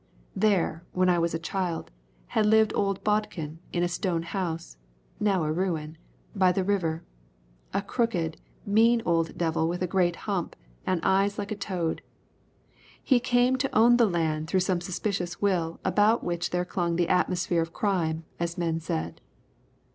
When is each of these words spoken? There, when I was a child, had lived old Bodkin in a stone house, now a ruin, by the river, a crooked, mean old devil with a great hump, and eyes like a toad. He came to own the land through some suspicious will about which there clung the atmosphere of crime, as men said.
There, 0.35 0.83
when 0.93 1.09
I 1.09 1.19
was 1.19 1.35
a 1.35 1.45
child, 1.45 1.91
had 2.29 2.47
lived 2.47 2.73
old 2.73 3.03
Bodkin 3.03 3.59
in 3.71 3.83
a 3.83 3.87
stone 3.87 4.23
house, 4.23 4.75
now 5.19 5.43
a 5.43 5.51
ruin, 5.51 5.95
by 6.35 6.51
the 6.51 6.63
river, 6.63 7.03
a 7.71 7.83
crooked, 7.83 8.37
mean 8.65 9.03
old 9.05 9.37
devil 9.37 9.67
with 9.69 9.83
a 9.83 9.85
great 9.85 10.15
hump, 10.25 10.55
and 10.87 11.01
eyes 11.03 11.37
like 11.37 11.51
a 11.51 11.55
toad. 11.55 12.01
He 13.03 13.19
came 13.19 13.57
to 13.57 13.77
own 13.77 13.97
the 13.97 14.09
land 14.09 14.47
through 14.47 14.61
some 14.61 14.81
suspicious 14.81 15.39
will 15.39 15.79
about 15.85 16.23
which 16.23 16.49
there 16.49 16.65
clung 16.65 16.95
the 16.95 17.07
atmosphere 17.07 17.61
of 17.61 17.71
crime, 17.71 18.23
as 18.39 18.57
men 18.57 18.79
said. 18.79 19.21